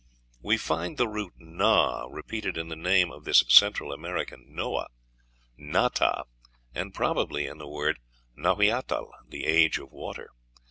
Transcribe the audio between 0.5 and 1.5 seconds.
find the root